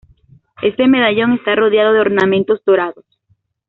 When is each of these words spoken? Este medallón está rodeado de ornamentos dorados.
Este 0.63 0.87
medallón 0.87 1.33
está 1.33 1.53
rodeado 1.55 1.93
de 1.93 1.99
ornamentos 1.99 2.59
dorados. 2.65 3.05